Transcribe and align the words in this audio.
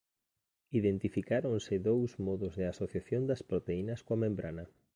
Identificáronse 0.79 1.73
dous 1.87 2.11
modos 2.27 2.53
de 2.59 2.65
asociación 2.73 3.21
das 3.29 3.41
proteínas 3.49 3.99
coa 4.05 4.21
membrana. 4.23 4.65